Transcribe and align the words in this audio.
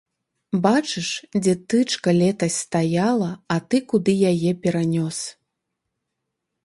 Бачыш, 0.63 1.09
дзе 1.43 1.53
тычка 1.69 2.09
летась 2.21 2.57
стаяла, 2.63 3.29
а 3.53 3.61
ты 3.69 3.77
куды 3.89 4.13
яе 4.31 4.51
перанёс! 4.65 5.19